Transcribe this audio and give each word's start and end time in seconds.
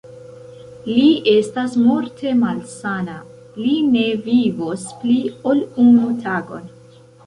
Li 0.85 1.03
estas 1.33 1.75
morte 1.83 2.33
malsana, 2.41 3.21
li 3.63 3.77
ne 3.93 4.09
vivos 4.27 4.91
pli, 5.05 5.19
ol 5.55 5.67
unu 5.89 6.13
tagon. 6.29 6.71